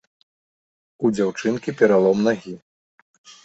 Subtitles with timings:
[1.05, 2.59] У дзяўчынкі пералом нагі.